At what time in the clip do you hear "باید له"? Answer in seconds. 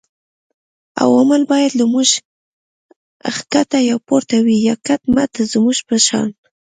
1.51-1.85